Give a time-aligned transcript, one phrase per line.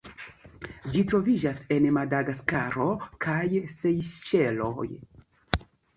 [0.93, 2.87] Ĝi troviĝas en Madagaskaro
[3.27, 4.89] kaj Sejŝeloj.